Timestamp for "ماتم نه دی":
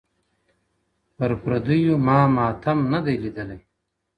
2.35-3.15